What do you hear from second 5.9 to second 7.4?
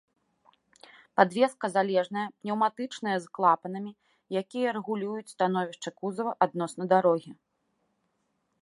кузава адносна дарогі.